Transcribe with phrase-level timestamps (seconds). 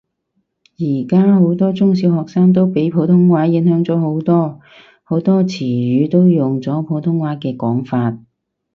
[0.79, 4.59] 而家好多中小學生都俾普通話影響咗好多，
[5.03, 8.17] 好多詞語都用咗普通話嘅講法